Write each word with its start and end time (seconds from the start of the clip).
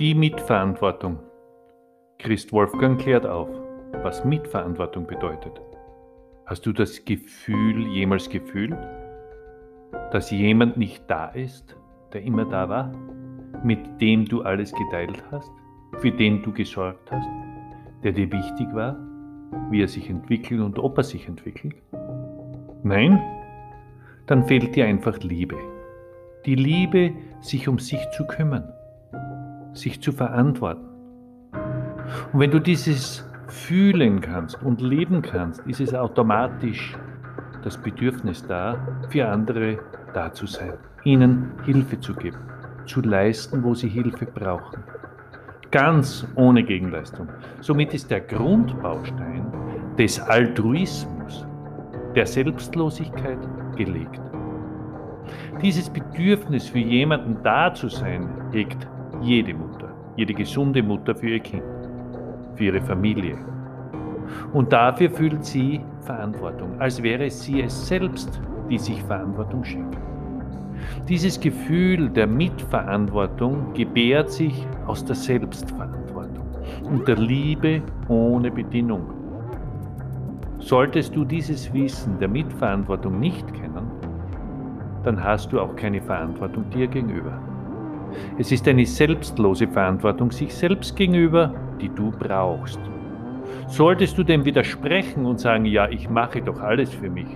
Die 0.00 0.12
Mitverantwortung. 0.12 1.20
Christ 2.18 2.52
Wolfgang 2.52 3.00
klärt 3.00 3.24
auf, 3.24 3.48
was 4.02 4.24
Mitverantwortung 4.24 5.06
bedeutet. 5.06 5.60
Hast 6.46 6.66
du 6.66 6.72
das 6.72 7.04
Gefühl 7.04 7.86
jemals 7.86 8.28
gefühlt, 8.28 8.76
dass 10.10 10.32
jemand 10.32 10.76
nicht 10.76 11.08
da 11.08 11.26
ist, 11.26 11.76
der 12.12 12.22
immer 12.22 12.44
da 12.44 12.68
war, 12.68 12.90
mit 13.62 14.00
dem 14.00 14.24
du 14.24 14.42
alles 14.42 14.72
geteilt 14.72 15.22
hast, 15.30 15.52
für 15.98 16.10
den 16.10 16.42
du 16.42 16.50
gesorgt 16.50 17.12
hast, 17.12 17.28
der 18.02 18.10
dir 18.10 18.32
wichtig 18.32 18.66
war, 18.72 18.96
wie 19.70 19.80
er 19.80 19.88
sich 19.88 20.10
entwickelt 20.10 20.60
und 20.60 20.76
ob 20.76 20.98
er 20.98 21.04
sich 21.04 21.28
entwickelt? 21.28 21.76
Nein? 22.82 23.22
Dann 24.26 24.42
fehlt 24.42 24.74
dir 24.74 24.86
einfach 24.86 25.20
Liebe. 25.20 25.56
Die 26.46 26.56
Liebe, 26.56 27.12
sich 27.40 27.68
um 27.68 27.78
sich 27.78 28.00
zu 28.10 28.26
kümmern, 28.26 28.73
sich 29.74 30.00
zu 30.00 30.12
verantworten. 30.12 30.88
Und 32.32 32.40
wenn 32.40 32.50
du 32.50 32.60
dieses 32.60 33.28
fühlen 33.48 34.20
kannst 34.20 34.60
und 34.62 34.80
leben 34.80 35.22
kannst, 35.22 35.60
ist 35.66 35.80
es 35.80 35.94
automatisch 35.94 36.96
das 37.62 37.78
Bedürfnis 37.78 38.46
da, 38.46 38.76
für 39.08 39.28
andere 39.28 39.78
da 40.12 40.32
zu 40.32 40.46
sein, 40.46 40.74
ihnen 41.04 41.52
Hilfe 41.64 41.98
zu 41.98 42.14
geben, 42.14 42.38
zu 42.86 43.00
leisten, 43.00 43.62
wo 43.62 43.74
sie 43.74 43.88
Hilfe 43.88 44.26
brauchen. 44.26 44.82
Ganz 45.70 46.26
ohne 46.36 46.62
Gegenleistung. 46.62 47.28
Somit 47.60 47.94
ist 47.94 48.10
der 48.10 48.20
Grundbaustein 48.20 49.46
des 49.98 50.20
Altruismus, 50.20 51.46
der 52.14 52.26
Selbstlosigkeit 52.26 53.38
gelegt. 53.76 54.20
Dieses 55.62 55.88
Bedürfnis 55.88 56.68
für 56.68 56.78
jemanden 56.78 57.42
da 57.42 57.72
zu 57.72 57.88
sein, 57.88 58.28
hegt 58.52 58.86
jede 59.24 59.54
Mutter, 59.54 59.88
jede 60.16 60.34
gesunde 60.34 60.82
Mutter 60.82 61.14
für 61.14 61.28
ihr 61.28 61.40
Kind, 61.40 61.62
für 62.54 62.64
ihre 62.64 62.80
Familie. 62.80 63.38
Und 64.52 64.72
dafür 64.72 65.10
fühlt 65.10 65.44
sie 65.44 65.80
Verantwortung, 66.00 66.80
als 66.80 67.02
wäre 67.02 67.28
sie 67.30 67.62
es 67.62 67.88
selbst, 67.88 68.40
die 68.70 68.78
sich 68.78 69.02
Verantwortung 69.04 69.64
schenkt. 69.64 69.96
Dieses 71.08 71.40
Gefühl 71.40 72.10
der 72.10 72.26
Mitverantwortung 72.26 73.72
gebärt 73.72 74.30
sich 74.30 74.66
aus 74.86 75.04
der 75.04 75.16
Selbstverantwortung 75.16 76.44
und 76.84 77.08
der 77.08 77.16
Liebe 77.16 77.82
ohne 78.08 78.50
Bedingung. 78.50 79.06
Solltest 80.58 81.14
du 81.14 81.24
dieses 81.24 81.72
Wissen 81.72 82.18
der 82.18 82.28
Mitverantwortung 82.28 83.18
nicht 83.20 83.52
kennen, 83.54 83.90
dann 85.02 85.22
hast 85.22 85.52
du 85.52 85.60
auch 85.60 85.76
keine 85.76 86.00
Verantwortung 86.00 86.68
dir 86.70 86.86
gegenüber. 86.86 87.38
Es 88.38 88.52
ist 88.52 88.66
eine 88.68 88.86
selbstlose 88.86 89.68
Verantwortung 89.68 90.30
sich 90.30 90.54
selbst 90.54 90.96
gegenüber, 90.96 91.54
die 91.80 91.88
du 91.88 92.10
brauchst. 92.10 92.80
Solltest 93.68 94.18
du 94.18 94.22
dem 94.22 94.44
widersprechen 94.44 95.26
und 95.26 95.40
sagen, 95.40 95.64
ja, 95.64 95.88
ich 95.88 96.08
mache 96.08 96.42
doch 96.42 96.60
alles 96.60 96.92
für 96.92 97.10
mich, 97.10 97.28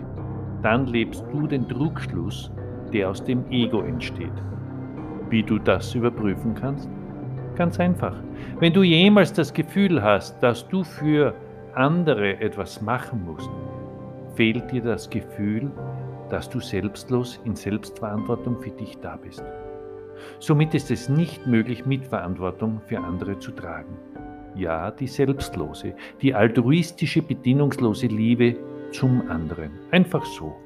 dann 0.62 0.86
lebst 0.86 1.24
du 1.32 1.46
den 1.46 1.66
Druckschluss, 1.68 2.50
der 2.92 3.10
aus 3.10 3.22
dem 3.24 3.44
Ego 3.50 3.82
entsteht. 3.82 4.32
Wie 5.30 5.42
du 5.42 5.58
das 5.58 5.94
überprüfen 5.94 6.54
kannst? 6.54 6.88
Ganz 7.54 7.78
einfach. 7.80 8.14
Wenn 8.60 8.72
du 8.72 8.82
jemals 8.82 9.32
das 9.32 9.52
Gefühl 9.52 10.02
hast, 10.02 10.40
dass 10.42 10.66
du 10.68 10.84
für 10.84 11.34
andere 11.74 12.40
etwas 12.40 12.80
machen 12.80 13.24
musst, 13.24 13.50
fehlt 14.34 14.70
dir 14.70 14.82
das 14.82 15.10
Gefühl, 15.10 15.70
dass 16.30 16.48
du 16.48 16.60
selbstlos 16.60 17.40
in 17.44 17.56
Selbstverantwortung 17.56 18.60
für 18.60 18.70
dich 18.70 18.98
da 19.00 19.16
bist. 19.16 19.42
Somit 20.38 20.74
ist 20.74 20.90
es 20.90 21.08
nicht 21.08 21.46
möglich, 21.46 21.86
Mitverantwortung 21.86 22.80
für 22.86 22.98
andere 22.98 23.38
zu 23.38 23.52
tragen. 23.52 23.96
Ja, 24.54 24.90
die 24.90 25.06
selbstlose, 25.06 25.94
die 26.20 26.34
altruistische, 26.34 27.22
bedingungslose 27.22 28.06
Liebe 28.06 28.56
zum 28.92 29.30
anderen. 29.30 29.70
Einfach 29.90 30.24
so, 30.24 30.56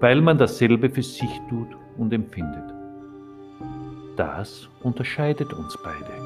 weil 0.00 0.20
man 0.20 0.38
dasselbe 0.38 0.90
für 0.90 1.02
sich 1.02 1.40
tut 1.48 1.68
und 1.96 2.12
empfindet. 2.12 2.74
Das 4.16 4.68
unterscheidet 4.82 5.52
uns 5.52 5.78
beide. 5.82 6.21